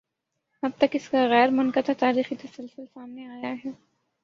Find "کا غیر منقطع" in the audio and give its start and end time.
1.09-1.93